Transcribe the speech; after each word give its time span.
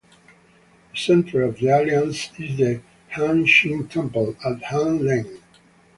The 0.93 0.97
centre 0.97 1.43
of 1.43 1.59
the 1.59 1.67
Alliance 1.67 2.31
is 2.39 2.57
the 2.57 2.81
Hung 3.11 3.45
Shing 3.45 3.87
Temple 3.87 4.35
at 4.43 4.63
Hung 4.63 5.01
Leng. 5.01 5.41